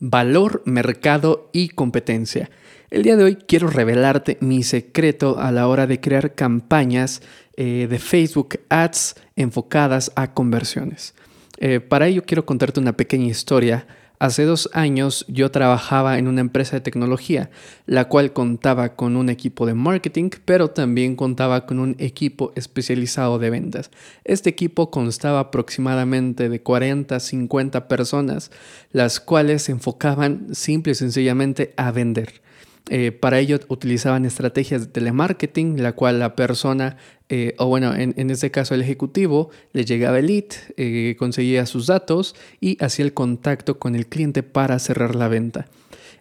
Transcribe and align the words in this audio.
Valor, 0.00 0.62
mercado 0.64 1.50
y 1.52 1.70
competencia. 1.70 2.50
El 2.90 3.02
día 3.02 3.16
de 3.16 3.24
hoy 3.24 3.36
quiero 3.36 3.68
revelarte 3.68 4.38
mi 4.40 4.62
secreto 4.62 5.40
a 5.40 5.50
la 5.50 5.66
hora 5.66 5.88
de 5.88 6.00
crear 6.00 6.36
campañas 6.36 7.20
eh, 7.56 7.88
de 7.90 7.98
Facebook 7.98 8.60
Ads 8.68 9.16
enfocadas 9.34 10.12
a 10.14 10.34
conversiones. 10.34 11.14
Eh, 11.58 11.80
para 11.80 12.06
ello 12.06 12.22
quiero 12.24 12.46
contarte 12.46 12.78
una 12.78 12.96
pequeña 12.96 13.26
historia 13.26 13.88
Hace 14.20 14.44
dos 14.44 14.68
años 14.72 15.24
yo 15.28 15.52
trabajaba 15.52 16.18
en 16.18 16.26
una 16.26 16.40
empresa 16.40 16.76
de 16.76 16.80
tecnología, 16.80 17.50
la 17.86 18.08
cual 18.08 18.32
contaba 18.32 18.96
con 18.96 19.16
un 19.16 19.28
equipo 19.28 19.64
de 19.64 19.74
marketing, 19.74 20.30
pero 20.44 20.70
también 20.70 21.14
contaba 21.14 21.66
con 21.66 21.78
un 21.78 21.94
equipo 21.98 22.52
especializado 22.56 23.38
de 23.38 23.50
ventas. 23.50 23.90
Este 24.24 24.50
equipo 24.50 24.90
constaba 24.90 25.38
aproximadamente 25.38 26.48
de 26.48 26.60
40 26.60 27.14
a 27.14 27.20
50 27.20 27.86
personas, 27.86 28.50
las 28.90 29.20
cuales 29.20 29.62
se 29.62 29.72
enfocaban 29.72 30.48
simple 30.52 30.92
y 30.92 30.96
sencillamente 30.96 31.72
a 31.76 31.92
vender. 31.92 32.40
Eh, 32.90 33.12
para 33.12 33.38
ello 33.38 33.60
utilizaban 33.68 34.24
estrategias 34.24 34.80
de 34.80 34.86
telemarketing, 34.86 35.82
la 35.82 35.92
cual 35.92 36.18
la 36.18 36.34
persona, 36.34 36.96
eh, 37.28 37.54
o 37.58 37.66
bueno, 37.66 37.94
en, 37.94 38.30
este 38.30 38.50
caso 38.50 38.74
el 38.74 38.80
ejecutivo, 38.80 39.50
le 39.72 39.84
llegaba 39.84 40.18
el 40.18 40.26
lead, 40.28 40.46
eh, 40.76 41.14
conseguía 41.18 41.66
sus 41.66 41.86
datos 41.86 42.34
y 42.60 42.82
hacía 42.82 43.04
el 43.04 43.12
contacto 43.12 43.78
con 43.78 43.94
el 43.94 44.06
cliente 44.06 44.42
para 44.42 44.78
cerrar 44.78 45.14
la 45.14 45.28
venta. 45.28 45.66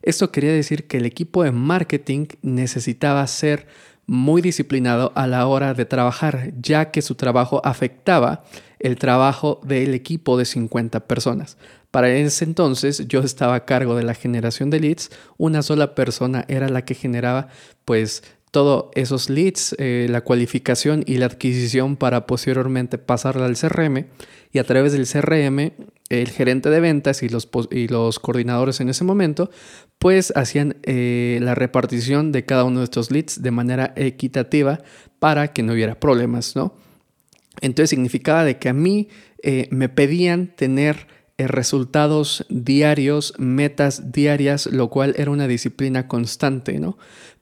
Esto 0.01 0.31
quería 0.31 0.51
decir 0.51 0.87
que 0.87 0.97
el 0.97 1.05
equipo 1.05 1.43
de 1.43 1.51
marketing 1.51 2.27
necesitaba 2.41 3.25
ser 3.27 3.67
muy 4.05 4.41
disciplinado 4.41 5.11
a 5.15 5.27
la 5.27 5.47
hora 5.47 5.73
de 5.73 5.85
trabajar, 5.85 6.53
ya 6.61 6.91
que 6.91 7.01
su 7.01 7.15
trabajo 7.15 7.61
afectaba 7.65 8.43
el 8.79 8.97
trabajo 8.97 9.59
del 9.63 9.93
equipo 9.93 10.37
de 10.37 10.45
50 10.45 11.07
personas. 11.07 11.57
Para 11.91 12.09
ese 12.09 12.45
entonces 12.45 13.07
yo 13.07 13.21
estaba 13.21 13.55
a 13.55 13.65
cargo 13.65 13.95
de 13.95 14.03
la 14.03 14.13
generación 14.13 14.69
de 14.69 14.79
leads, 14.79 15.09
una 15.37 15.61
sola 15.61 15.95
persona 15.95 16.45
era 16.47 16.69
la 16.69 16.85
que 16.85 16.95
generaba 16.95 17.47
pues 17.85 18.23
todos 18.51 18.85
esos 18.95 19.29
leads, 19.29 19.75
eh, 19.77 20.07
la 20.09 20.21
cualificación 20.21 21.03
y 21.05 21.17
la 21.17 21.25
adquisición 21.25 21.97
para 21.97 22.25
posteriormente 22.25 22.97
pasarla 22.97 23.45
al 23.45 23.57
CRM 23.57 24.05
y 24.53 24.59
a 24.59 24.63
través 24.63 24.93
del 24.93 25.07
CRM 25.07 25.73
el 26.09 26.29
gerente 26.29 26.69
de 26.69 26.79
ventas 26.79 27.21
y 27.23 27.29
los, 27.29 27.49
y 27.71 27.87
los 27.89 28.19
coordinadores 28.19 28.79
en 28.79 28.89
ese 28.89 29.03
momento 29.03 29.49
pues 29.99 30.31
hacían 30.35 30.77
eh, 30.83 31.39
la 31.41 31.55
repartición 31.55 32.31
de 32.31 32.45
cada 32.45 32.63
uno 32.63 32.79
de 32.79 32.85
estos 32.85 33.11
leads 33.11 33.41
de 33.41 33.51
manera 33.51 33.93
equitativa 33.95 34.79
para 35.19 35.49
que 35.49 35.63
no 35.63 35.73
hubiera 35.73 35.99
problemas, 35.99 36.55
¿no? 36.55 36.75
Entonces 37.59 37.89
significaba 37.89 38.43
de 38.43 38.59
que 38.59 38.69
a 38.69 38.73
mí 38.73 39.09
eh, 39.41 39.67
me 39.71 39.89
pedían 39.89 40.55
tener 40.55 41.07
resultados 41.39 42.45
diarios, 42.49 43.33
metas 43.37 44.11
diarias, 44.11 44.67
lo 44.67 44.89
cual 44.89 45.13
era 45.17 45.31
una 45.31 45.47
disciplina 45.47 46.07
constante, 46.07 46.79
¿no? 46.79 46.97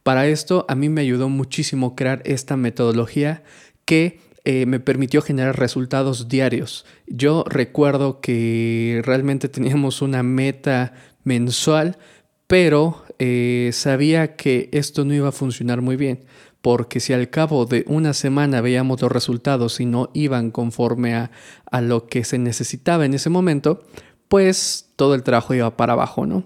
Para 0.05 0.27
esto 0.27 0.67
a 0.69 0.75
mí 0.75 0.87
me 0.87 1.01
ayudó 1.01 1.29
muchísimo 1.29 1.95
crear 1.95 2.21
esta 2.25 2.57
metodología 2.57 3.41
que 3.85 4.19
eh, 4.43 4.67
me 4.67 4.79
permitió 4.79 5.23
generar 5.23 5.57
resultados 5.57 6.29
diarios. 6.29 6.85
Yo 7.07 7.43
recuerdo 7.47 8.21
que 8.21 9.01
realmente 9.03 9.49
teníamos 9.49 10.03
una 10.03 10.21
meta 10.21 10.93
mensual, 11.23 11.97
pero 12.45 13.03
eh, 13.17 13.71
sabía 13.73 14.35
que 14.35 14.69
esto 14.73 15.05
no 15.05 15.15
iba 15.15 15.29
a 15.29 15.31
funcionar 15.31 15.81
muy 15.81 15.95
bien, 15.95 16.25
porque 16.61 16.99
si 16.99 17.11
al 17.11 17.31
cabo 17.31 17.65
de 17.65 17.83
una 17.87 18.13
semana 18.13 18.61
veíamos 18.61 19.01
los 19.01 19.11
resultados 19.11 19.79
y 19.79 19.87
no 19.87 20.11
iban 20.13 20.51
conforme 20.51 21.15
a, 21.15 21.31
a 21.71 21.81
lo 21.81 22.05
que 22.05 22.23
se 22.25 22.37
necesitaba 22.37 23.07
en 23.07 23.15
ese 23.15 23.31
momento, 23.31 23.81
pues 24.27 24.91
todo 24.97 25.15
el 25.15 25.23
trabajo 25.23 25.55
iba 25.55 25.75
para 25.75 25.93
abajo, 25.93 26.27
¿no? 26.27 26.45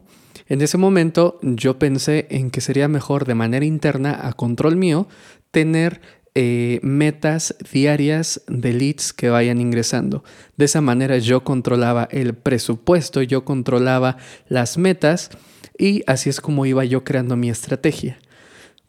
En 0.50 0.62
ese 0.62 0.80
momento 0.80 1.38
yo 1.44 1.78
pensé 1.78 2.26
en 2.32 2.50
que 2.50 2.60
sería 2.60 2.88
mejor 2.88 3.26
de 3.26 3.36
manera 3.36 3.66
interna 3.66 4.28
a 4.28 4.34
control 4.34 4.76
mío 4.76 5.08
tener 5.52 6.02
eh, 6.34 6.80
metas 6.82 7.56
diarias 7.72 8.42
de 8.48 8.74
leads 8.74 9.14
que 9.14 9.30
vayan 9.30 9.62
ingresando. 9.62 10.24
De 10.58 10.66
esa 10.66 10.82
manera 10.82 11.20
yo 11.20 11.44
controlaba 11.44 12.08
el 12.12 12.34
presupuesto, 12.34 13.22
yo 13.22 13.46
controlaba 13.46 14.18
las 14.48 14.80
metas 14.80 15.30
y 15.78 16.04
así 16.08 16.30
es 16.30 16.42
como 16.42 16.66
iba 16.66 16.84
yo 16.84 17.04
creando 17.04 17.36
mi 17.36 17.52
estrategia. 17.52 18.18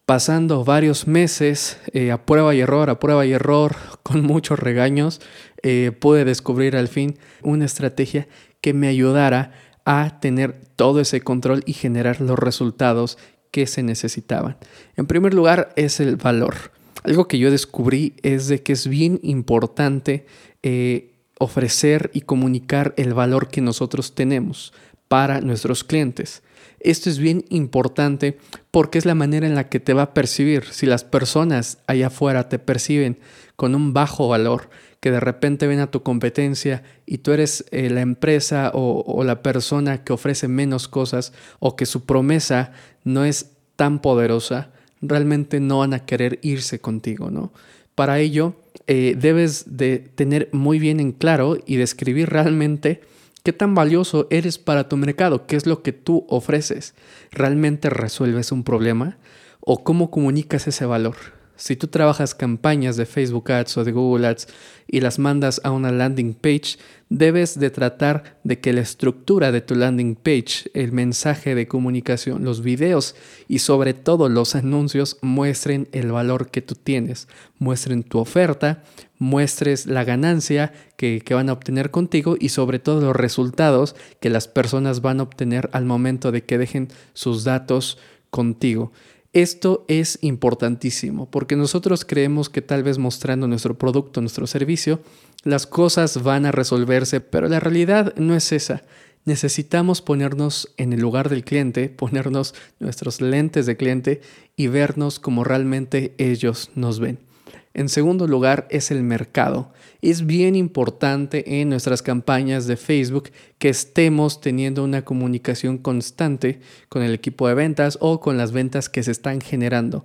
Pasando 0.07 0.65
varios 0.65 1.07
meses 1.07 1.79
eh, 1.93 2.11
a 2.11 2.25
prueba 2.25 2.55
y 2.55 2.61
error, 2.61 2.89
a 2.89 2.99
prueba 2.99 3.27
y 3.27 3.33
error, 3.33 3.77
con 4.03 4.23
muchos 4.23 4.59
regaños, 4.59 5.21
eh, 5.63 5.93
pude 5.99 6.25
descubrir 6.25 6.75
al 6.75 6.89
fin 6.89 7.19
una 7.43 7.67
estrategia 7.67 8.29
que 8.63 8.73
me 8.73 8.89
ayudara 8.89 9.53
a 9.91 10.21
tener 10.21 10.61
todo 10.77 11.01
ese 11.01 11.21
control 11.21 11.65
y 11.67 11.73
generar 11.73 12.21
los 12.21 12.39
resultados 12.39 13.19
que 13.51 13.67
se 13.67 13.83
necesitaban. 13.83 14.57
En 14.97 15.07
primer 15.07 15.35
lugar 15.35 15.73
es 15.75 15.99
el 15.99 16.15
valor. 16.15 16.71
Algo 17.03 17.27
que 17.27 17.39
yo 17.39 17.51
descubrí 17.51 18.15
es 18.23 18.47
de 18.47 18.63
que 18.63 18.73
es 18.73 18.87
bien 18.87 19.19
importante 19.25 20.27
eh, 20.63 21.11
ofrecer 21.41 22.11
y 22.15 22.21
comunicar 22.21 22.95
el 22.99 23.15
valor 23.15 23.49
que 23.49 23.63
nosotros 23.63 24.15
tenemos 24.15 24.73
para 25.09 25.41
nuestros 25.41 25.83
clientes. 25.83 26.43
Esto 26.79 27.11
es 27.11 27.19
bien 27.19 27.45
importante 27.49 28.39
porque 28.71 28.99
es 28.99 29.07
la 29.07 29.17
manera 29.17 29.47
en 29.47 29.57
la 29.57 29.69
que 29.69 29.81
te 29.81 29.93
va 29.93 30.03
a 30.03 30.15
percibir. 30.15 30.67
Si 30.71 30.87
las 30.87 31.03
personas 31.03 31.79
allá 31.89 32.07
afuera 32.07 32.49
te 32.49 32.61
perciben 32.61 33.19
con 33.57 33.75
un 33.75 33.93
bajo 33.93 34.29
valor, 34.29 34.71
que 35.01 35.11
de 35.11 35.21
repente 35.21 35.67
ven 35.67 35.81
a 35.81 35.91
tu 35.91 36.03
competencia 36.03 36.83
y 37.07 37.19
tú 37.19 37.33
eres 37.33 37.65
eh, 37.71 37.89
la 37.91 38.03
empresa 38.03 38.71
o, 38.75 39.25
la 39.25 39.43
persona 39.43 40.05
que 40.05 40.13
ofrece 40.13 40.47
menos 40.47 40.89
cosas 40.89 41.33
o 41.59 41.75
que 41.75 41.87
su 41.87 42.05
promesa 42.05 42.73
no 43.03 43.25
es 43.25 43.53
tan 43.77 44.01
poderosa, 44.01 44.71
realmente 45.01 45.59
no 45.59 45.79
van 45.79 45.95
a 45.95 46.05
querer 46.05 46.39
irse 46.43 46.81
contigo, 46.81 47.31
¿no? 47.31 47.53
Para 47.95 48.19
ello, 48.19 48.55
eh, 48.87 49.17
debes 49.19 49.77
de 49.77 49.99
tener 49.99 50.49
muy 50.53 50.79
bien 50.79 51.01
en 51.01 51.13
claro 51.13 51.59
y 51.67 51.77
describir 51.77 52.29
realmente 52.29 53.01
qué 53.43 53.53
tan 53.53 53.75
valioso 53.75 54.27
eres 54.31 54.59
para 54.59 54.89
tu 54.89 54.97
mercado, 54.97 55.47
qué 55.47 55.57
es 55.57 55.67
lo 55.67 55.83
que 55.83 55.93
tú 55.93 56.27
ofreces. 56.29 56.95
¿Realmente 57.31 57.89
resuelves 57.89 58.53
un 58.53 58.65
problema? 58.65 59.19
¿O 59.61 59.83
cómo 59.83 60.11
comunicas 60.11 60.67
ese 60.67 60.85
valor? 60.87 61.17
Si 61.61 61.77
tú 61.77 61.89
trabajas 61.89 62.35
campañas 62.35 62.97
de 62.97 63.05
Facebook 63.05 63.53
Ads 63.53 63.77
o 63.77 63.85
de 63.85 63.93
Google 63.93 64.27
Ads 64.29 64.49
y 64.89 65.01
las 65.01 65.19
mandas 65.19 65.61
a 65.63 65.71
una 65.71 65.93
landing 65.93 66.33
page, 66.33 66.79
debes 67.11 67.61
de 67.61 67.69
tratar 67.69 68.39
de 68.45 68.61
que 68.61 68.73
la 68.73 68.81
estructura 68.81 69.53
de 69.53 69.61
tu 69.61 69.75
landing 69.75 70.17
page, 70.17 70.71
el 70.73 70.93
mensaje 70.93 71.55
de 71.55 71.69
comunicación, 71.69 72.45
los 72.45 72.63
videos 72.63 73.15
y 73.47 73.59
sobre 73.59 73.93
todo 73.93 74.31
los 74.31 74.55
anuncios 74.55 75.19
muestren 75.21 75.87
el 75.93 76.11
valor 76.13 76.51
que 76.51 76.63
tú 76.63 76.77
tienes, 76.77 77.29
muestren 77.59 78.05
tu 78.05 78.21
oferta, 78.21 78.83
muestres 79.19 79.85
la 79.85 80.05
ganancia 80.05 80.73
que, 80.97 81.21
que 81.21 81.35
van 81.35 81.51
a 81.51 81.53
obtener 81.53 81.91
contigo 81.91 82.37
y 82.41 82.49
sobre 82.49 82.79
todo 82.79 83.03
los 83.03 83.15
resultados 83.15 83.95
que 84.19 84.31
las 84.31 84.49
personas 84.49 85.03
van 85.03 85.21
a 85.21 85.25
obtener 85.25 85.69
al 85.75 85.85
momento 85.85 86.33
de 86.33 86.43
que 86.43 86.57
dejen 86.57 86.89
sus 87.13 87.45
datos 87.45 87.99
contigo. 88.31 88.93
Esto 89.33 89.85
es 89.87 90.19
importantísimo 90.23 91.31
porque 91.31 91.55
nosotros 91.55 92.05
creemos 92.05 92.49
que 92.49 92.63
tal 92.63 92.83
vez 92.83 92.99
mostrando 92.99 93.47
nuestro 93.47 93.79
producto, 93.79 94.21
nuestro 94.21 94.49
servicio, 94.49 95.01
las 95.45 95.69
cosas 95.69 96.25
van 96.25 96.47
a 96.47 96.53
resolverse, 96.53 97.21
pero 97.21 97.49
la 97.49 97.61
realidad 97.61 98.13
no 98.17 98.35
es 98.35 98.51
esa. 98.51 98.83
Necesitamos 99.25 100.03
ponernos 100.03 100.73
en 100.79 100.93
el 100.93 101.01
lugar 101.01 101.29
del 101.29 101.45
cliente, 101.45 101.89
ponernos 101.89 102.55
nuestros 102.81 103.21
lentes 103.21 103.67
de 103.67 103.77
cliente 103.77 104.21
y 104.57 104.67
vernos 104.67 105.21
como 105.21 105.45
realmente 105.45 106.13
ellos 106.19 106.71
nos 106.75 106.99
ven. 106.99 107.30
En 107.73 107.89
segundo 107.89 108.27
lugar 108.27 108.67
es 108.71 108.91
el 108.91 109.03
mercado. 109.05 109.73
Es 110.03 110.27
bien 110.27 110.57
importante 110.57 111.61
en 111.61 111.69
nuestras 111.69 112.03
campañas 112.03 112.67
de 112.67 112.77
Facebook 112.77 113.31
que 113.59 113.69
estemos 113.69 114.41
teniendo 114.41 114.83
una 114.83 115.05
comunicación 115.05 115.79
constante 115.79 116.61
con 116.89 117.03
el 117.03 117.15
equipo 117.15 117.47
de 117.47 117.55
ventas 117.55 117.97
o 118.01 118.21
con 118.21 118.37
las 118.37 118.51
ventas 118.51 118.89
que 118.89 119.05
se 119.05 119.13
están 119.13 119.41
generando, 119.41 120.05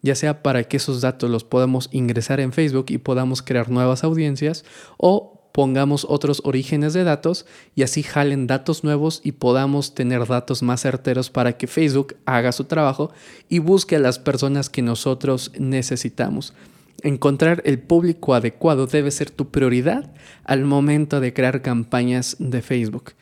ya 0.00 0.14
sea 0.14 0.42
para 0.42 0.64
que 0.64 0.78
esos 0.78 1.02
datos 1.02 1.28
los 1.28 1.44
podamos 1.44 1.90
ingresar 1.92 2.40
en 2.40 2.52
Facebook 2.52 2.86
y 2.88 2.98
podamos 2.98 3.42
crear 3.42 3.68
nuevas 3.68 4.04
audiencias 4.04 4.64
o 4.96 5.50
pongamos 5.52 6.06
otros 6.08 6.40
orígenes 6.44 6.94
de 6.94 7.04
datos 7.04 7.44
y 7.74 7.82
así 7.82 8.02
jalen 8.02 8.46
datos 8.46 8.84
nuevos 8.84 9.20
y 9.22 9.32
podamos 9.32 9.94
tener 9.94 10.26
datos 10.26 10.62
más 10.62 10.80
certeros 10.80 11.28
para 11.28 11.58
que 11.58 11.66
Facebook 11.66 12.16
haga 12.24 12.52
su 12.52 12.64
trabajo 12.64 13.12
y 13.50 13.58
busque 13.58 13.96
a 13.96 13.98
las 13.98 14.18
personas 14.18 14.70
que 14.70 14.80
nosotros 14.80 15.52
necesitamos. 15.58 16.54
Encontrar 17.04 17.62
el 17.64 17.80
público 17.80 18.32
adecuado 18.32 18.86
debe 18.86 19.10
ser 19.10 19.30
tu 19.30 19.50
prioridad 19.50 20.12
al 20.44 20.64
momento 20.64 21.18
de 21.18 21.34
crear 21.34 21.60
campañas 21.60 22.36
de 22.38 22.62
Facebook. 22.62 23.14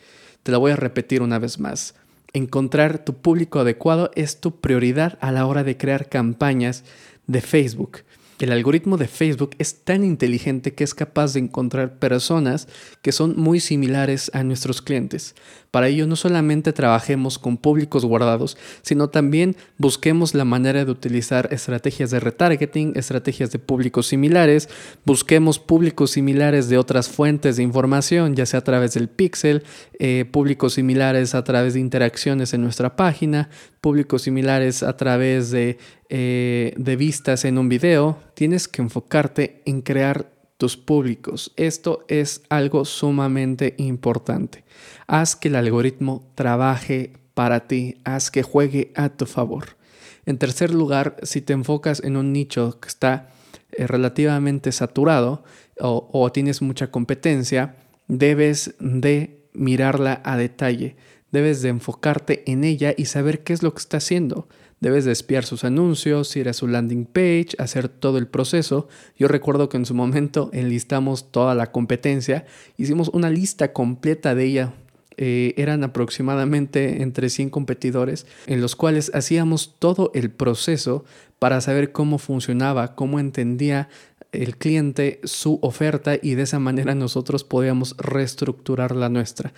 Te 0.43 0.53
lo 0.53 0.61
voy 0.61 0.73
a 0.73 0.77
repetir 0.77 1.23
una 1.23 1.39
vez 1.39 1.59
más. 1.59 1.95
Encontrar 2.35 3.07
tu 3.07 3.15
público 3.15 3.59
adecuado 3.59 4.11
es 4.15 4.39
tu 4.39 4.61
prioridad 4.61 5.17
a 5.23 5.33
la 5.33 5.47
hora 5.47 5.65
de 5.65 5.79
crear 5.79 6.11
campañas 6.11 6.85
de 7.27 7.41
Facebook. 7.41 8.01
El 8.39 8.53
algoritmo 8.53 8.99
de 8.99 9.09
Facebook 9.09 9.51
es 9.59 9.83
tan 9.85 10.05
inteligente 10.05 10.75
que 10.75 10.85
es 10.85 10.95
capaz 10.95 11.33
de 11.33 11.41
encontrar 11.41 11.99
personas 11.99 12.69
que 13.01 13.13
son 13.13 13.35
muy 13.39 13.61
similares 13.61 14.31
a 14.35 14.45
nuestros 14.45 14.83
clientes. 14.83 15.35
Para 15.71 15.89
ello 15.89 16.07
no 16.07 16.17
solamente 16.17 16.73
trabajemos 16.73 17.39
con 17.39 17.57
públicos 17.57 18.05
guardados, 18.05 18.57
sino 18.83 19.09
también 19.09 19.57
busquemos 19.79 20.35
la 20.35 20.45
manera 20.45 20.85
de 20.85 20.91
utilizar 20.91 21.49
estrategias 21.53 22.11
de 22.11 22.19
retargeting, 22.19 22.93
estrategias 22.97 23.53
de 23.53 23.59
públicos 23.61 24.09
similares, 24.09 24.69
busquemos 25.05 25.59
públicos 25.59 26.11
similares 26.11 26.69
de 26.69 26.79
otras 26.79 27.09
fuentes 27.09 27.57
de 27.57 27.63
información, 27.63 28.35
ya 28.35 28.47
sea 28.47 28.61
a 28.61 28.65
través 28.65 28.95
del 28.95 29.09
pixel, 29.09 29.63
eh, 29.99 30.25
públicos 30.31 30.75
similares 30.75 31.35
a 31.35 31.45
través 31.45 31.75
de 31.75 31.81
interacciones 31.81 32.53
en 32.53 32.63
nuestra 32.63 32.97
página, 32.97 33.49
públicos 33.81 34.23
similares 34.23 34.83
a 34.83 34.97
través 34.97 35.51
de, 35.51 35.79
eh, 36.09 36.75
de 36.77 36.97
vistas 36.97 37.45
en 37.45 37.59
un 37.59 37.69
video. 37.69 38.19
Tienes 38.35 38.67
que 38.67 38.83
enfocarte 38.83 39.63
en 39.67 39.83
crear 39.83 40.40
tus 40.61 40.77
públicos. 40.77 41.53
Esto 41.57 42.05
es 42.07 42.43
algo 42.51 42.85
sumamente 42.85 43.75
importante. 43.79 44.63
Haz 45.07 45.35
que 45.35 45.49
el 45.49 45.57
algoritmo 45.57 46.31
trabaje 46.35 47.15
para 47.33 47.67
ti, 47.67 47.97
haz 48.05 48.31
que 48.31 48.43
juegue 48.43 48.93
a 48.95 49.09
tu 49.09 49.25
favor. 49.25 49.79
En 50.27 50.37
tercer 50.37 50.75
lugar, 50.75 51.17
si 51.23 51.41
te 51.41 51.55
enfocas 51.55 52.05
en 52.05 52.19
un 52.19 52.35
nicho 52.35 52.79
que 52.79 52.89
está 52.89 53.31
eh, 53.73 53.87
relativamente 53.87 54.71
saturado 54.71 55.45
o 55.79 56.31
tienes 56.31 56.61
mucha 56.61 56.91
competencia, 56.91 57.77
debes 58.07 58.75
de 58.81 59.47
mirarla 59.55 60.21
a 60.25 60.37
detalle. 60.37 60.97
Debes 61.33 61.63
de 61.63 61.71
enfocarte 61.71 62.43
en 62.53 62.65
ella 62.65 62.93
y 62.95 63.07
saber 63.07 63.45
qué 63.45 63.55
es 63.55 63.63
lo 63.63 63.73
que 63.73 63.79
está 63.79 63.97
haciendo. 63.97 64.47
Debes 64.81 65.05
de 65.05 65.13
espiar 65.13 65.45
sus 65.45 65.65
anuncios, 65.65 66.35
ir 66.37 66.49
a 66.49 66.55
su 66.55 66.67
landing 66.67 67.05
page, 67.05 67.51
hacer 67.59 67.91
todo 67.91 68.17
el 68.17 68.27
proceso. 68.27 68.89
Yo 69.15 69.29
recuerdo 69.29 69.69
que 69.69 69.77
en 69.77 69.85
su 69.85 69.95
momento 69.95 70.49
enlistamos 70.55 71.31
toda 71.31 71.55
la 71.55 71.71
competencia, 71.71 72.47
hicimos 72.79 73.11
una 73.11 73.29
lista 73.29 73.75
completa 73.75 74.35
de 74.35 74.45
ella. 74.45 74.73
Eh, 75.19 75.53
eran 75.59 75.85
aproximadamente 75.85 77.03
entre 77.03 77.29
100 77.29 77.51
competidores 77.51 78.27
en 78.47 78.63
los 78.63 78.75
cuales 78.75 79.11
hacíamos 79.13 79.75
todo 79.79 80.11
el 80.15 80.31
proceso 80.31 81.05
para 81.39 81.61
saber 81.61 81.93
cómo 81.93 82.17
funcionaba, 82.17 82.95
cómo 82.95 83.21
entendía 83.21 83.91
el 84.33 84.57
cliente 84.57 85.21
su 85.25 85.59
oferta 85.61 86.15
y 86.23 86.37
de 86.37 86.43
esa 86.45 86.59
manera 86.59 86.95
nosotros 86.95 87.45
podíamos 87.45 87.97
reestructurar 87.99 88.97
la 88.97 89.11
nuestra. 89.11 89.53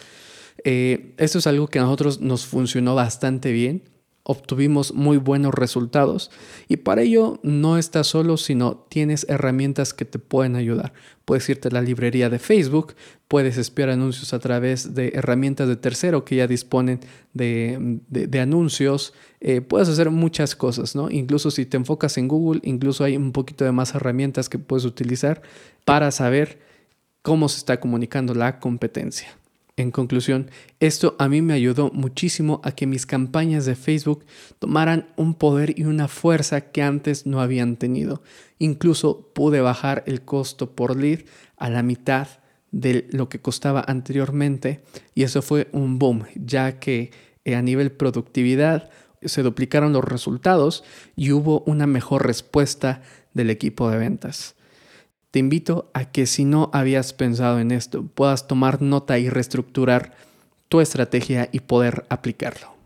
Eh, 0.64 1.14
esto 1.16 1.38
es 1.38 1.46
algo 1.46 1.68
que 1.68 1.78
a 1.78 1.82
nosotros 1.82 2.20
nos 2.20 2.44
funcionó 2.44 2.96
bastante 2.96 3.52
bien 3.52 3.82
obtuvimos 4.24 4.94
muy 4.94 5.16
buenos 5.16 5.52
resultados. 5.54 6.30
Y 6.69 6.78
para 6.78 7.02
ello 7.02 7.40
no 7.42 7.78
estás 7.78 8.06
solo 8.06 8.36
sino 8.36 8.76
tienes 8.88 9.26
herramientas 9.28 9.94
que 9.94 10.04
te 10.04 10.19
pueden 10.19 10.56
ayudar. 10.56 10.92
Puedes 11.24 11.48
irte 11.48 11.69
a 11.69 11.72
la 11.72 11.80
librería 11.80 12.30
de 12.30 12.38
Facebook 12.38 12.94
puedes 13.32 13.56
espiar 13.56 13.88
anuncios 13.88 14.34
a 14.34 14.40
través 14.40 14.94
de 14.94 15.12
herramientas 15.14 15.66
de 15.66 15.76
tercero 15.76 16.22
que 16.22 16.36
ya 16.36 16.46
disponen 16.46 17.00
de, 17.32 18.38
anuncios. 18.38 19.14
Eh, 19.40 19.62
puedes 19.62 19.88
hacer 19.88 20.10
muchas 20.10 20.54
cosas 20.54 20.94
no 20.94 21.10
incluso 21.10 21.50
si 21.50 21.64
te 21.64 21.78
enfocas 21.78 22.18
en 22.18 22.28
Google 22.28 22.60
incluso 22.62 23.04
hay 23.04 23.16
un 23.16 23.32
poquito 23.32 23.64
de 23.64 23.72
más 23.72 23.94
herramientas 23.94 24.50
que 24.50 24.58
puedes 24.58 24.84
utilizar 24.84 25.40
para 25.86 26.10
saber 26.10 26.58
cómo 27.22 27.48
se 27.48 27.56
está 27.56 27.80
comunicando 27.80 28.34
la 28.34 28.60
competencia 28.60 29.34
en 29.76 29.90
conclusión, 29.90 30.50
esto 30.80 31.16
a 31.19 31.28
mí 31.28 31.40
me 31.40 31.54
ayudó 31.54 31.90
muchísimo 31.92 32.60
a 32.62 32.72
que 32.72 32.86
mis 32.86 33.06
campañas 33.06 33.64
de 33.64 33.74
Facebook 33.74 34.24
tomaran 34.58 35.08
un 35.16 35.34
poder 35.34 35.78
y 35.78 35.84
una 35.84 36.08
fuerza 36.08 36.72
que 36.72 36.82
antes 36.82 37.26
no 37.26 37.40
habían 37.40 37.76
tenido. 37.76 38.22
Incluso 38.58 39.30
pude 39.32 39.60
bajar 39.60 40.04
el 40.06 40.22
costo 40.22 40.72
por 40.72 40.96
lead 40.96 41.20
a 41.56 41.70
la 41.70 41.82
mitad 41.82 42.28
de 42.70 43.06
lo 43.10 43.28
que 43.28 43.40
costaba 43.40 43.84
anteriormente 43.86 44.82
y 45.14 45.22
eso 45.22 45.40
fue 45.40 45.69
un 45.72 45.98
boom, 45.98 46.25
ya 46.34 46.78
que 46.78 47.10
eh, 47.44 47.54
a 47.54 47.62
nivel 47.62 47.92
productividad 47.92 48.90
se 49.22 49.42
duplicaron 49.42 49.92
los 49.92 50.04
resultados 50.04 50.84
y 51.16 51.32
hubo 51.32 51.60
una 51.66 51.86
mejor 51.86 52.26
respuesta 52.26 53.02
del 53.34 53.50
equipo 53.50 53.90
de 53.90 53.98
ventas. 53.98 54.54
Te 55.32 55.38
invito 55.38 55.90
a 55.94 56.05
que 56.05 56.26
si 56.26 56.44
no 56.44 56.69
habías 56.75 57.14
pensado 57.14 57.58
en 57.58 57.70
esto, 57.70 58.05
puedas 58.05 58.46
tomar 58.46 58.82
nota 58.82 59.19
y 59.19 59.31
reestructurar 59.31 60.12
tu 60.69 60.82
estrategia 60.82 61.49
y 61.52 61.61
poder 61.61 62.05
aplicarlo. 62.11 62.81